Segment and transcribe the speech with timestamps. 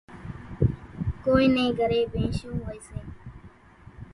[1.23, 2.97] ڪونئين نين گھرين ڀينشون هوئيَ سي۔